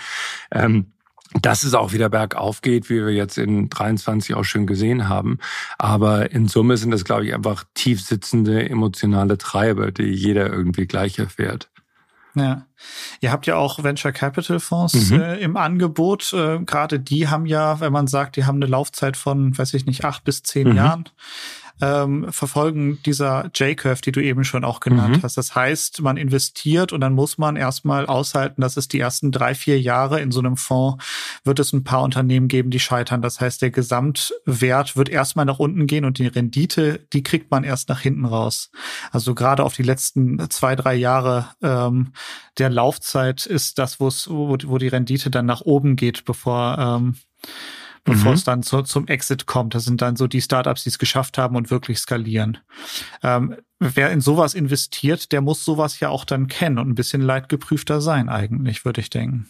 [0.51, 0.87] ähm,
[1.43, 5.39] dass es auch wieder bergauf geht, wie wir jetzt in 23 auch schön gesehen haben.
[5.79, 10.87] Aber in Summe sind das, glaube ich, einfach tief sitzende emotionale Treiber, die jeder irgendwie
[10.87, 11.69] gleich erfährt.
[12.37, 12.67] Ja.
[13.21, 15.21] Ihr habt ja auch Venture Capital Fonds mhm.
[15.21, 16.33] äh, im Angebot.
[16.33, 19.87] Äh, Gerade die haben ja, wenn man sagt, die haben eine Laufzeit von, weiß ich
[19.87, 20.77] nicht, acht bis zehn mhm.
[20.77, 21.09] Jahren
[21.81, 25.23] ähm, verfolgen dieser J-Curve, die du eben schon auch genannt mhm.
[25.23, 25.37] hast.
[25.37, 29.55] Das heißt, man investiert und dann muss man erstmal aushalten, dass es die ersten drei,
[29.55, 31.05] vier Jahre in so einem Fonds
[31.45, 33.21] wird es ein paar Unternehmen geben, die scheitern.
[33.23, 37.65] Das heißt, der Gesamtwert wird erstmal nach unten gehen und die Rendite, die kriegt man
[37.65, 38.71] erst nach hinten raus.
[39.11, 42.13] Also gerade auf die letzten zwei, drei Jahre ähm,
[42.59, 47.17] der Laufzeit ist das, wo wo die Rendite dann nach oben geht, bevor ähm,
[48.07, 48.37] bevor mhm.
[48.37, 49.75] es dann zu, zum Exit kommt.
[49.75, 52.59] Das sind dann so die Startups, die es geschafft haben und wirklich skalieren.
[53.23, 57.21] Ähm, wer in sowas investiert, der muss sowas ja auch dann kennen und ein bisschen
[57.21, 59.49] leidgeprüfter sein eigentlich, würde ich denken.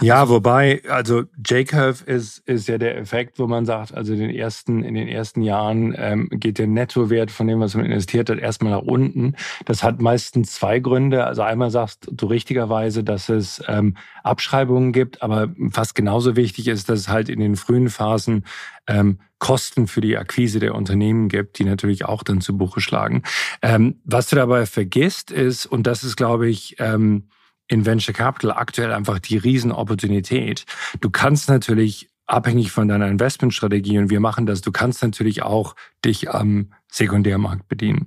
[0.00, 4.30] Ja, wobei, also J-Curve ist, ist ja der Effekt, wo man sagt, also in den
[4.30, 8.38] ersten, in den ersten Jahren ähm, geht der Nettowert von dem, was man investiert hat,
[8.38, 9.34] erstmal nach unten.
[9.64, 11.24] Das hat meistens zwei Gründe.
[11.24, 16.88] Also einmal sagst du richtigerweise, dass es ähm, Abschreibungen gibt, aber fast genauso wichtig ist,
[16.88, 18.44] dass es halt in den frühen Phasen
[18.86, 23.22] ähm, Kosten für die Akquise der Unternehmen gibt, die natürlich auch dann zu Buche schlagen.
[23.62, 27.28] Ähm, was du dabei vergisst ist, und das ist, glaube ich, ähm,
[27.68, 30.64] in Venture Capital aktuell einfach die Riesenopportunität.
[31.00, 35.74] Du kannst natürlich abhängig von deiner Investmentstrategie und wir machen das, du kannst natürlich auch
[36.04, 38.06] dich am Sekundärmarkt bedienen.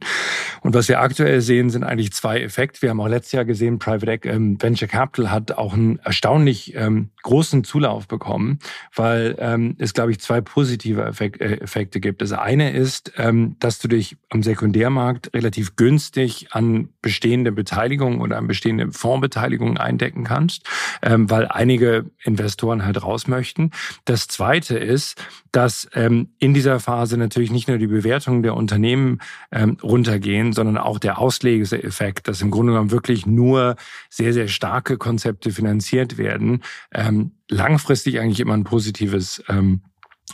[0.62, 2.82] Und was wir aktuell sehen, sind eigentlich zwei Effekte.
[2.82, 7.10] Wir haben auch letztes Jahr gesehen, Private ähm, Venture Capital hat auch einen erstaunlich ähm,
[7.24, 8.60] großen Zulauf bekommen,
[8.96, 12.22] weil ähm, es, glaube ich, zwei positive Effek äh, Effekte gibt.
[12.22, 18.38] Das eine ist, ähm, dass du dich am Sekundärmarkt relativ günstig an bestehende Beteiligungen oder
[18.38, 20.64] an bestehende Fondsbeteiligungen eindecken kannst,
[21.02, 23.72] ähm, weil einige Investoren halt raus möchten.
[24.06, 29.20] Das zweite ist, dass ähm, in dieser Phase natürlich nicht nur die Bewertung der Unternehmen
[29.52, 33.76] ähm, runtergehen, sondern auch der Auslegeeffekt, dass im Grunde genommen wirklich nur
[34.10, 39.82] sehr, sehr starke Konzepte finanziert werden, ähm, langfristig eigentlich immer ein positives ähm,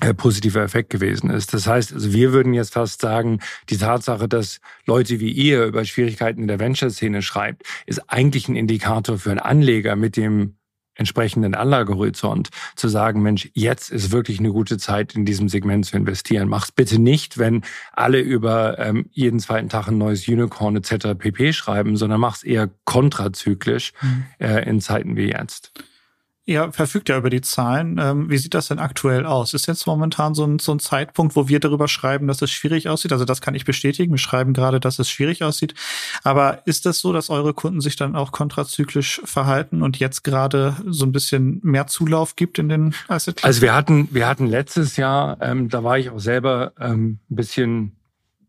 [0.01, 1.53] äh, positiver Effekt gewesen ist.
[1.53, 3.39] Das heißt, also wir würden jetzt fast sagen,
[3.69, 8.55] die Tatsache, dass Leute wie ihr über Schwierigkeiten in der Venture-Szene schreibt, ist eigentlich ein
[8.55, 10.55] Indikator für einen Anleger mit dem
[10.95, 15.97] entsprechenden Anlagehorizont zu sagen, Mensch, jetzt ist wirklich eine gute Zeit, in diesem Segment zu
[15.97, 16.49] investieren.
[16.49, 21.17] Mach's bitte nicht, wenn alle über ähm, jeden zweiten Tag ein neues Unicorn etc.
[21.17, 24.25] pp schreiben, sondern mach's eher kontrazyklisch mhm.
[24.39, 25.71] äh, in Zeiten wie jetzt.
[26.45, 27.97] Ihr verfügt ja über die Zahlen.
[28.01, 29.53] Ähm, wie sieht das denn aktuell aus?
[29.53, 32.89] Ist jetzt momentan so ein, so ein Zeitpunkt, wo wir darüber schreiben, dass es schwierig
[32.89, 33.13] aussieht?
[33.13, 34.11] Also das kann ich bestätigen.
[34.11, 35.73] Wir schreiben gerade, dass es schwierig aussieht.
[36.23, 40.75] Aber ist das so, dass eure Kunden sich dann auch kontrazyklisch verhalten und jetzt gerade
[40.85, 43.41] so ein bisschen mehr Zulauf gibt in den Asset?
[43.45, 47.35] Also wir hatten, wir hatten letztes Jahr, ähm, da war ich auch selber ähm, ein
[47.35, 47.95] bisschen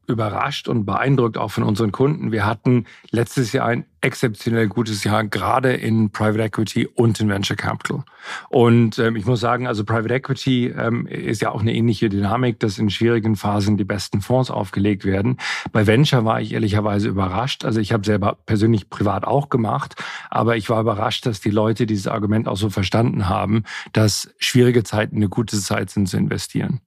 [0.06, 2.32] überrascht und beeindruckt auch von unseren Kunden.
[2.32, 7.56] Wir hatten letztes Jahr ein exzeptionell gutes Jahr, gerade in Private Equity und in Venture
[7.56, 8.04] Capital.
[8.50, 12.60] Und ähm, ich muss sagen, also Private Equity ähm, ist ja auch eine ähnliche Dynamik,
[12.60, 15.38] dass in schwierigen Phasen die besten Fonds aufgelegt werden.
[15.72, 17.64] Bei Venture war ich ehrlicherweise überrascht.
[17.64, 19.94] Also ich habe selber persönlich privat auch gemacht,
[20.28, 24.84] aber ich war überrascht, dass die Leute dieses Argument auch so verstanden haben, dass schwierige
[24.84, 26.80] Zeiten eine gute Zeit sind zu investieren.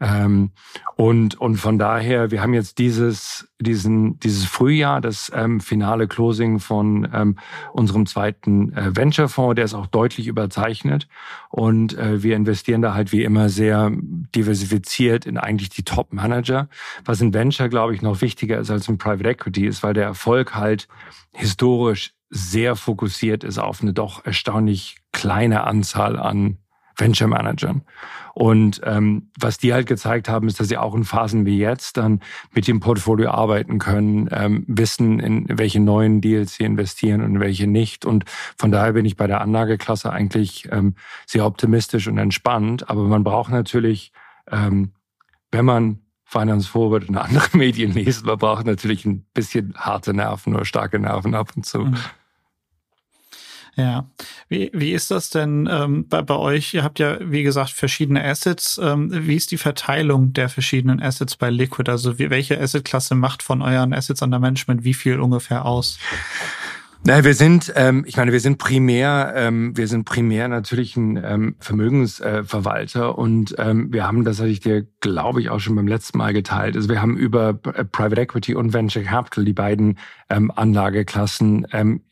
[0.00, 0.50] Ähm,
[0.96, 6.60] und, und von daher, wir haben jetzt dieses, diesen, dieses Frühjahr, das ähm, finale Closing
[6.60, 7.38] von ähm,
[7.72, 11.08] unserem zweiten äh, Venture-Fonds, der ist auch deutlich überzeichnet.
[11.50, 13.90] Und äh, wir investieren da halt wie immer sehr
[14.34, 16.68] diversifiziert in eigentlich die Top-Manager.
[17.04, 20.04] Was in Venture, glaube ich, noch wichtiger ist als in Private Equity ist, weil der
[20.04, 20.88] Erfolg halt
[21.32, 26.58] historisch sehr fokussiert ist auf eine doch erstaunlich kleine Anzahl an
[26.98, 27.82] Venture Managern.
[28.34, 31.96] Und ähm, was die halt gezeigt haben, ist, dass sie auch in Phasen wie jetzt
[31.96, 32.20] dann
[32.52, 37.40] mit dem Portfolio arbeiten können, ähm, wissen, in welche neuen Deals sie investieren und in
[37.40, 38.04] welche nicht.
[38.04, 38.24] Und
[38.56, 40.94] von daher bin ich bei der Anlageklasse eigentlich ähm,
[41.26, 42.88] sehr optimistisch und entspannt.
[42.90, 44.12] Aber man braucht natürlich,
[44.50, 44.92] ähm,
[45.50, 50.54] wenn man Finance Forward und andere Medien liest, man braucht natürlich ein bisschen harte Nerven
[50.54, 51.80] oder starke Nerven ab und zu.
[51.80, 51.96] Mhm.
[53.78, 54.10] Ja,
[54.48, 56.74] wie, wie ist das denn ähm, bei, bei euch?
[56.74, 58.80] Ihr habt ja, wie gesagt, verschiedene Assets.
[58.82, 61.88] Ähm, wie ist die Verteilung der verschiedenen Assets bei Liquid?
[61.88, 66.00] Also wie, welche Assetklasse macht von euren Assets under Management wie viel ungefähr aus?
[67.04, 71.16] Na, wir sind, ähm, ich meine, wir sind primär, ähm, wir sind primär natürlich ein
[71.24, 75.76] ähm, Vermögensverwalter äh, und ähm, wir haben, das hatte ich dir, glaube ich, auch schon
[75.76, 76.74] beim letzten Mal geteilt.
[76.74, 82.02] Also wir haben über äh, Private Equity und Venture Capital die beiden ähm, Anlageklassen ähm,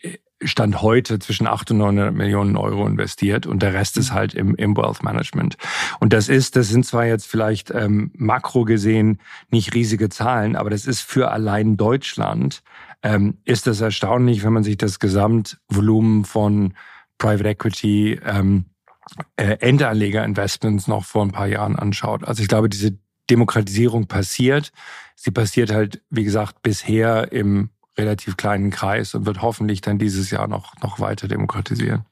[0.43, 4.15] Stand heute zwischen 800 und 900 Millionen Euro investiert und der Rest ist mhm.
[4.15, 5.57] halt im, im Wealth Management.
[5.99, 9.19] Und das ist, das sind zwar jetzt vielleicht ähm, makro gesehen
[9.51, 12.63] nicht riesige Zahlen, aber das ist für allein Deutschland,
[13.03, 16.75] ähm, ist das erstaunlich, wenn man sich das Gesamtvolumen von
[17.19, 18.67] Private Equity ähm,
[19.37, 22.25] äh, Endanleger-Investments noch vor ein paar Jahren anschaut.
[22.25, 22.99] Also ich glaube, diese
[23.31, 24.73] Demokratisierung passiert.
[25.15, 30.31] Sie passiert halt, wie gesagt, bisher im relativ kleinen Kreis und wird hoffentlich dann dieses
[30.31, 32.05] Jahr noch, noch weiter demokratisieren.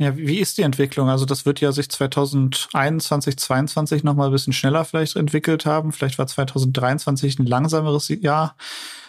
[0.00, 1.10] Ja, wie ist die Entwicklung?
[1.10, 5.92] Also das wird ja sich 2021, 2022 noch mal ein bisschen schneller vielleicht entwickelt haben.
[5.92, 8.56] Vielleicht war 2023 ein langsameres Jahr.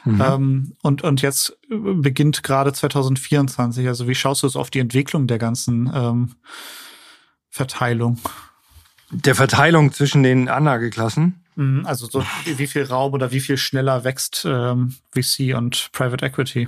[0.04, 0.22] Mhm.
[0.22, 3.88] Ähm, und, und jetzt beginnt gerade 2024.
[3.88, 6.36] Also wie schaust du es auf die Entwicklung der ganzen ähm,
[7.50, 8.20] Verteilung?
[9.12, 11.41] Der Verteilung zwischen den Anlageklassen?
[11.56, 16.26] Mhm, also so wie viel Raum oder wie viel schneller wächst ähm, VC und Private
[16.26, 16.68] Equity?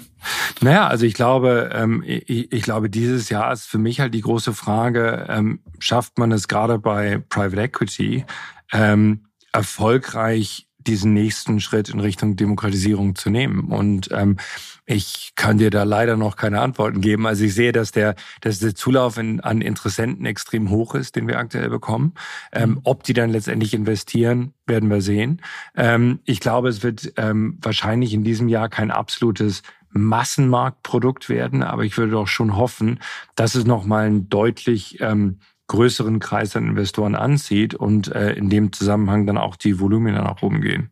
[0.61, 4.21] Naja, also ich glaube, ähm, ich, ich, glaube, dieses Jahr ist für mich halt die
[4.21, 8.25] große Frage, ähm, schafft man es gerade bei Private Equity
[8.71, 13.71] ähm, erfolgreich diesen nächsten Schritt in Richtung Demokratisierung zu nehmen.
[13.71, 14.37] Und ähm,
[14.85, 17.25] ich kann dir da leider noch keine Antworten geben.
[17.25, 21.27] Also ich sehe, dass der, dass der Zulauf in, an Interessenten extrem hoch ist, den
[21.27, 22.13] wir aktuell bekommen.
[22.51, 22.81] Ähm, mhm.
[22.83, 25.41] ob die dann letztendlich investieren, werden wir sehen.
[25.75, 31.83] Ähm, ich glaube, es wird ähm, wahrscheinlich in diesem Jahr kein absolutes Massenmarktprodukt werden, aber
[31.83, 32.99] ich würde doch schon hoffen,
[33.35, 38.71] dass es nochmal ein deutlich ähm, größeren Kreis an Investoren anzieht und äh, in dem
[38.73, 40.91] Zusammenhang dann auch die Volumina nach oben gehen.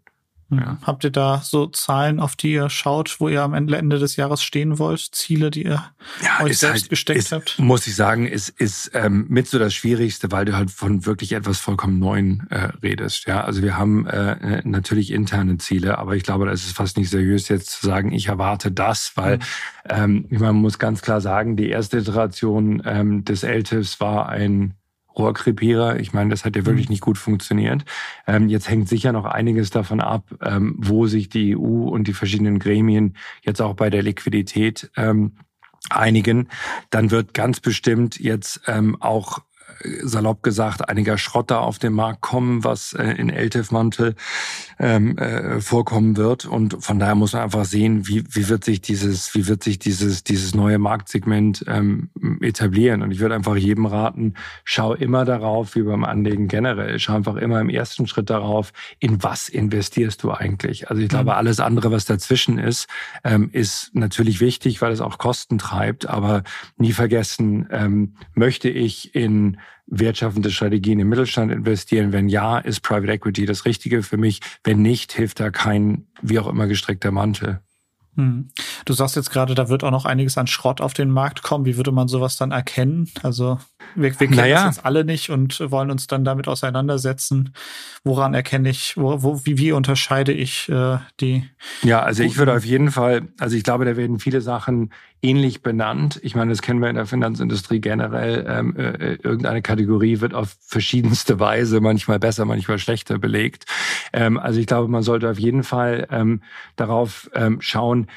[0.51, 0.77] Ja.
[0.83, 4.43] Habt ihr da so Zahlen, auf die ihr schaut, wo ihr am Ende des Jahres
[4.43, 4.99] stehen wollt?
[4.99, 5.83] Ziele, die ihr
[6.21, 7.57] ja, euch selbst halt, gesteckt ist, habt?
[7.57, 11.31] Muss ich sagen, ist, ist ähm, mit so das Schwierigste, weil du halt von wirklich
[11.31, 13.27] etwas vollkommen Neuen äh, redest.
[13.27, 17.09] Ja, also wir haben äh, natürlich interne Ziele, aber ich glaube, das ist fast nicht
[17.09, 19.41] seriös jetzt zu sagen, ich erwarte das, weil mhm.
[19.89, 24.73] ähm, man muss ganz klar sagen, die erste Iteration ähm, des LTIFs war ein
[25.17, 25.99] Rohrkrepierer.
[25.99, 26.93] Ich meine, das hat ja wirklich mhm.
[26.93, 27.85] nicht gut funktioniert.
[28.27, 32.13] Ähm, jetzt hängt sicher noch einiges davon ab, ähm, wo sich die EU und die
[32.13, 35.33] verschiedenen Gremien jetzt auch bei der Liquidität ähm,
[35.89, 36.47] einigen.
[36.89, 39.39] Dann wird ganz bestimmt jetzt ähm, auch
[40.03, 44.15] salopp gesagt einiger Schrotter auf den Markt kommen, was äh, in LTIF-Mantel
[44.79, 46.45] ähm, äh, vorkommen wird.
[46.45, 49.79] Und von daher muss man einfach sehen, wie, wie wird sich dieses, wie wird sich
[49.79, 52.09] dieses, dieses neue Marktsegment ähm,
[52.41, 53.01] etablieren.
[53.01, 57.35] Und ich würde einfach jedem raten, schau immer darauf, wie beim Anlegen generell, schau einfach
[57.35, 60.89] immer im ersten Schritt darauf, in was investierst du eigentlich.
[60.89, 61.37] Also ich glaube, mhm.
[61.37, 62.87] alles andere, was dazwischen ist,
[63.23, 66.07] ähm, ist natürlich wichtig, weil es auch Kosten treibt.
[66.07, 66.43] Aber
[66.77, 72.13] nie vergessen, ähm, möchte ich in wirtschaftende Strategien im Mittelstand investieren?
[72.13, 74.39] Wenn ja, ist Private Equity das Richtige für mich?
[74.63, 77.61] Wenn nicht, hilft da kein wie auch immer gestreckter Mantel.
[78.17, 78.49] Hm.
[78.83, 81.65] Du sagst jetzt gerade, da wird auch noch einiges an Schrott auf den Markt kommen.
[81.65, 83.09] Wie würde man sowas dann erkennen?
[83.23, 83.57] Also
[83.95, 84.65] wir, wir kennen naja.
[84.65, 87.53] das jetzt alle nicht und wollen uns dann damit auseinandersetzen.
[88.03, 91.49] Woran erkenne ich, wo, wo wie, wie unterscheide ich äh, die?
[91.83, 95.61] Ja, also ich würde auf jeden Fall, also ich glaube, da werden viele Sachen ähnlich
[95.61, 96.19] benannt.
[96.23, 98.45] Ich meine, das kennen wir in der Finanzindustrie generell.
[98.47, 103.65] Ähm, äh, äh, irgendeine Kategorie wird auf verschiedenste Weise, manchmal besser, manchmal schlechter belegt.
[104.13, 106.41] Ähm, also ich glaube, man sollte auf jeden Fall ähm,
[106.75, 108.07] darauf ähm, schauen,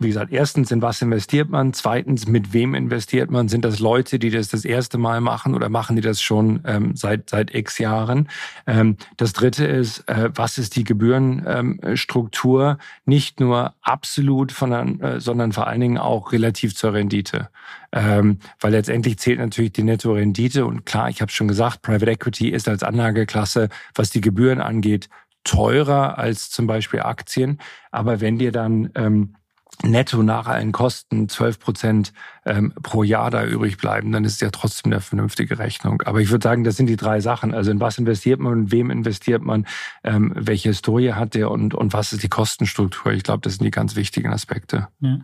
[0.00, 1.72] wie gesagt, erstens, in was investiert man?
[1.72, 3.48] Zweitens, mit wem investiert man?
[3.48, 6.96] Sind das Leute, die das das erste Mal machen oder machen die das schon ähm,
[6.96, 8.28] seit, seit x Jahren?
[8.66, 12.70] Ähm, das dritte ist, äh, was ist die Gebührenstruktur?
[12.70, 17.50] Ähm, Nicht nur absolut, von, äh, sondern vor allen Dingen auch relativ zur Rendite.
[17.92, 20.66] Ähm, weil letztendlich zählt natürlich die Netto-Rendite.
[20.66, 25.08] Und klar, ich habe schon gesagt, Private Equity ist als Anlageklasse, was die Gebühren angeht,
[25.44, 27.60] teurer als zum Beispiel Aktien.
[27.92, 29.36] Aber wenn dir dann ähm,
[29.82, 32.12] netto nach allen Kosten 12 Prozent
[32.46, 36.02] ähm, pro Jahr da übrig bleiben, dann ist ja trotzdem eine vernünftige Rechnung.
[36.02, 37.54] Aber ich würde sagen, das sind die drei Sachen.
[37.54, 39.66] Also in was investiert man, in wem investiert man,
[40.02, 43.12] ähm, welche Historie hat der und, und was ist die Kostenstruktur?
[43.12, 44.88] Ich glaube, das sind die ganz wichtigen Aspekte.
[45.00, 45.18] Ja.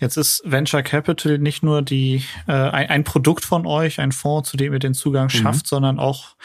[0.00, 4.50] Jetzt ist Venture Capital nicht nur die äh, ein, ein Produkt von euch, ein Fonds,
[4.50, 5.30] zu dem ihr den Zugang mhm.
[5.30, 6.36] schafft, sondern auch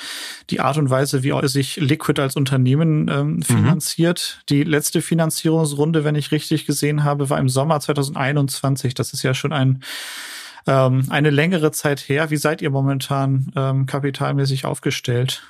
[0.50, 3.41] die Art und Weise, wie sich Liquid als Unternehmen ähm, mhm.
[3.43, 4.39] finanziert.
[4.39, 4.45] Mhm.
[4.50, 8.93] Die letzte Finanzierungsrunde, wenn ich richtig gesehen habe, war im Sommer 2021.
[8.93, 9.84] Das ist ja schon ein
[10.67, 12.30] ähm, eine längere Zeit her.
[12.30, 15.43] Wie seid ihr momentan ähm, kapitalmäßig aufgestellt?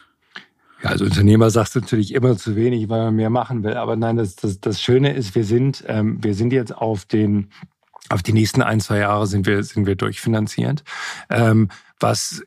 [0.84, 3.76] Ja, als Unternehmer sagst du natürlich immer zu wenig, weil man mehr machen will.
[3.76, 7.50] Aber nein, das, das, das Schöne ist, wir sind, ähm, wir sind jetzt auf den,
[8.10, 10.84] auf die nächsten ein, zwei Jahre sind wir, sind wir durchfinanziert.
[11.30, 12.44] Ähm, was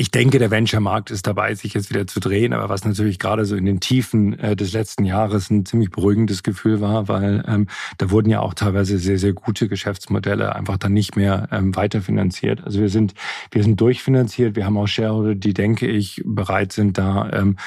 [0.00, 3.44] ich denke, der Venture-Markt ist dabei, sich jetzt wieder zu drehen, aber was natürlich gerade
[3.44, 7.66] so in den Tiefen äh, des letzten Jahres ein ziemlich beruhigendes Gefühl war, weil ähm,
[7.98, 12.64] da wurden ja auch teilweise sehr, sehr gute Geschäftsmodelle einfach dann nicht mehr ähm, weiterfinanziert.
[12.64, 13.12] Also wir sind,
[13.50, 17.58] wir sind durchfinanziert, wir haben auch Shareholder, die, denke ich, bereit sind, da ähm,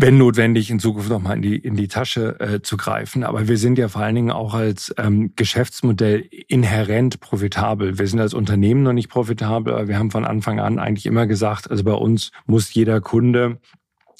[0.00, 3.24] wenn notwendig, in Zukunft nochmal in die, in die Tasche äh, zu greifen.
[3.24, 7.98] Aber wir sind ja vor allen Dingen auch als ähm, Geschäftsmodell inhärent profitabel.
[7.98, 11.26] Wir sind als Unternehmen noch nicht profitabel, aber wir haben von Anfang an eigentlich immer
[11.26, 13.58] gesagt, also bei uns muss jeder Kunde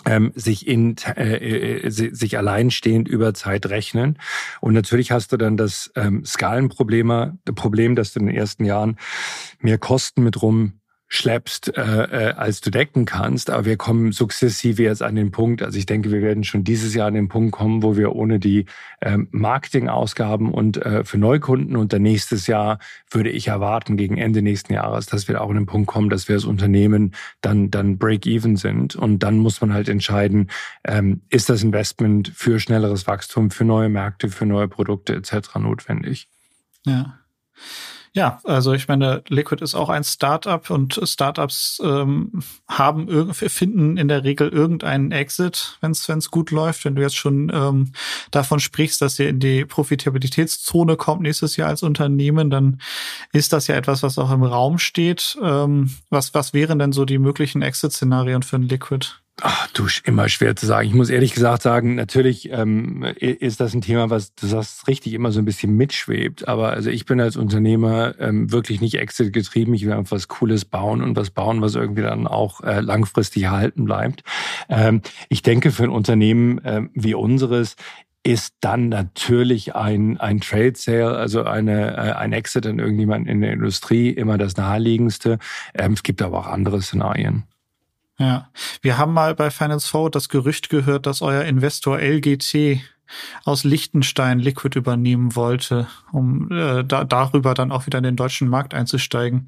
[0.07, 4.19] ähm, sich in äh, äh sich alleinstehend über Zeit rechnen
[4.61, 8.97] und natürlich hast du dann das ähm, Skalenproblem, Problem, dass du in den ersten Jahren
[9.61, 10.80] mehr Kosten mit rum
[11.13, 13.51] schleppst, äh, äh, als du decken kannst.
[13.51, 16.95] Aber wir kommen sukzessive jetzt an den Punkt, also ich denke, wir werden schon dieses
[16.95, 18.67] Jahr an den Punkt kommen, wo wir ohne die
[19.03, 22.79] ähm, Marketingausgaben und äh, für Neukunden und dann nächstes Jahr
[23.11, 26.29] würde ich erwarten, gegen Ende nächsten Jahres, dass wir auch an den Punkt kommen, dass
[26.29, 28.95] wir als Unternehmen dann, dann break-even sind.
[28.95, 30.49] Und dann muss man halt entscheiden,
[30.85, 35.57] ähm, ist das Investment für schnelleres Wachstum, für neue Märkte, für neue Produkte etc.
[35.57, 36.29] notwendig.
[36.87, 37.19] Ja.
[38.13, 44.09] Ja, also ich meine, Liquid ist auch ein Startup und Startups ähm, haben finden in
[44.09, 46.85] der Regel irgendeinen Exit, wenn es gut läuft.
[46.85, 47.93] Wenn du jetzt schon ähm,
[48.33, 52.81] davon sprichst, dass ihr in die Profitabilitätszone kommt nächstes Jahr als Unternehmen, dann
[53.33, 55.39] ist das ja etwas, was auch im Raum steht.
[55.41, 59.07] Ähm, was was wären denn so die möglichen Exit-Szenarien für ein Liquid?
[59.43, 60.87] Ach, du, immer schwer zu sagen.
[60.87, 65.15] Ich muss ehrlich gesagt sagen, natürlich ähm, ist das ein Thema, was du sagst, richtig
[65.15, 66.47] immer so ein bisschen mitschwebt.
[66.47, 69.73] Aber also ich bin als Unternehmer ähm, wirklich nicht Exit getrieben.
[69.75, 73.45] Ich will einfach was Cooles bauen und was bauen, was irgendwie dann auch äh, langfristig
[73.45, 74.23] erhalten bleibt.
[74.69, 77.77] Ähm, ich denke, für ein Unternehmen äh, wie unseres
[78.23, 83.41] ist dann natürlich ein, ein Trade Sale, also eine, äh, ein Exit an irgendjemand in
[83.41, 85.39] der Industrie immer das naheliegendste.
[85.75, 87.45] Ähm, es gibt aber auch andere Szenarien.
[88.21, 88.51] Ja,
[88.83, 92.83] wir haben mal bei Finance Forward das Gerücht gehört, dass euer Investor LGT
[93.45, 98.47] aus Liechtenstein Liquid übernehmen wollte, um äh, da, darüber dann auch wieder in den deutschen
[98.47, 99.47] Markt einzusteigen.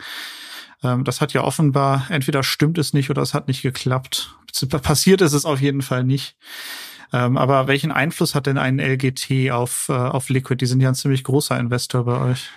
[0.83, 4.35] Ähm, das hat ja offenbar, entweder stimmt es nicht oder es hat nicht geklappt.
[4.83, 6.35] Passiert ist es auf jeden Fall nicht.
[7.13, 10.57] Ähm, aber welchen Einfluss hat denn ein LGT auf, äh, auf Liquid?
[10.57, 12.49] Die sind ja ein ziemlich großer Investor bei euch.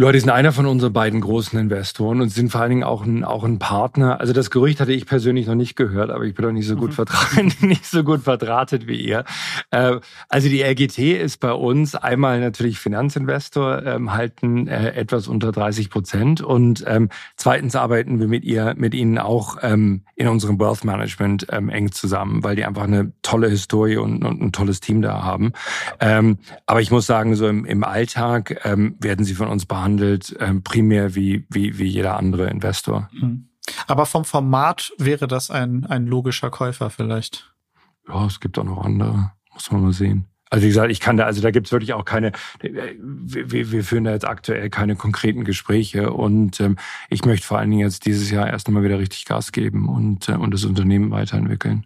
[0.00, 3.04] Ja, die sind einer von unseren beiden großen Investoren und sind vor allen Dingen auch
[3.04, 4.20] ein, auch ein Partner.
[4.20, 6.76] Also das Gerücht hatte ich persönlich noch nicht gehört, aber ich bin doch nicht so
[6.76, 6.94] gut mhm.
[6.94, 9.24] verdrahtet, nicht so gut verdrahtet wie ihr.
[9.72, 9.96] Äh,
[10.28, 15.90] also die RGT ist bei uns einmal natürlich Finanzinvestor, ähm, halten äh, etwas unter 30
[15.90, 20.84] Prozent und ähm, zweitens arbeiten wir mit ihr, mit ihnen auch ähm, in unserem Wealth
[20.84, 25.22] Management eng zusammen, weil die einfach eine tolle Historie und, und ein tolles Team da
[25.22, 25.52] haben.
[26.00, 30.62] Aber ich muss sagen, so im, im Alltag werden sie von uns behandelt behandelt, ähm,
[30.62, 33.08] primär wie, wie, wie jeder andere Investor.
[33.12, 33.48] Mhm.
[33.86, 37.52] Aber vom Format wäre das ein, ein logischer Käufer vielleicht.
[38.06, 39.32] Ja, es gibt auch noch andere.
[39.52, 40.26] Muss man mal sehen.
[40.50, 44.04] Also wie gesagt, ich kann da, also da gibt's wirklich auch keine, wir, wir führen
[44.04, 46.76] da jetzt aktuell keine konkreten Gespräche und ähm,
[47.10, 50.30] ich möchte vor allen Dingen jetzt dieses Jahr erst einmal wieder richtig Gas geben und,
[50.30, 51.84] äh, und das Unternehmen weiterentwickeln.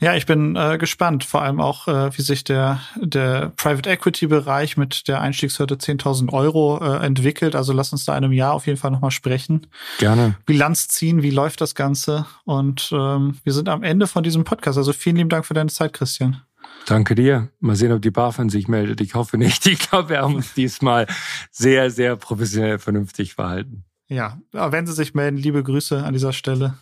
[0.00, 4.28] Ja, ich bin äh, gespannt, vor allem auch, äh, wie sich der, der Private Equity
[4.28, 7.56] Bereich mit der Einstiegshürde 10.000 Euro äh, entwickelt.
[7.56, 9.66] Also lass uns da in einem Jahr auf jeden Fall nochmal sprechen.
[9.98, 10.36] Gerne.
[10.46, 12.26] Bilanz ziehen, wie läuft das Ganze?
[12.44, 14.78] Und ähm, wir sind am Ende von diesem Podcast.
[14.78, 16.42] Also vielen lieben Dank für deine Zeit, Christian.
[16.86, 17.48] Danke dir.
[17.58, 19.00] Mal sehen, ob die BaFin sich meldet.
[19.00, 19.66] Ich hoffe nicht.
[19.66, 21.06] Ich glaube, wir haben uns diesmal
[21.50, 23.84] sehr, sehr professionell vernünftig verhalten.
[24.08, 26.78] Ja, wenn sie sich melden, liebe Grüße an dieser Stelle.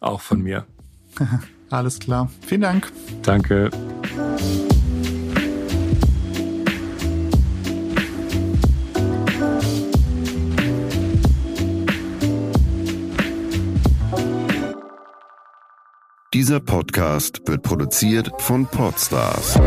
[0.00, 0.66] Auch von mir.
[1.70, 2.30] Alles klar.
[2.46, 2.92] Vielen Dank.
[3.22, 3.70] Danke.
[16.32, 19.58] Dieser Podcast wird produziert von Podstars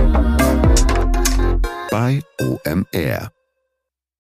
[1.89, 3.31] bei bei OMR.